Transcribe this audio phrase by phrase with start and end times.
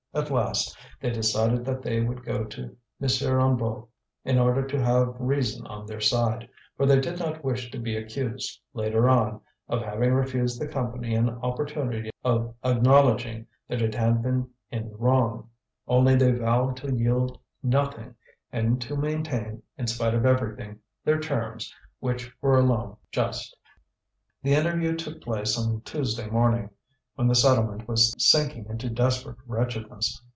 [0.13, 2.75] At last, they decided that they would go to M.
[2.99, 3.87] Hennebeau
[4.25, 7.95] in order to have reason on their side; for they did not wish to be
[7.95, 14.21] accused, later on, of having refused the Company an opportunity of acknowledging that it had
[14.21, 15.49] been in the wrong.
[15.87, 18.13] Only they vowed to yield nothing
[18.51, 23.55] and to maintain, in spite of everything, their terms, which were alone just.
[24.43, 26.69] The interview took place on Tuesday morning,
[27.15, 30.23] when the settlement was sinking into desperate wretchedness.